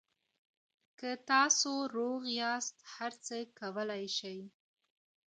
[0.97, 4.37] که تاسو روغ یاست هر څه کولای شئ.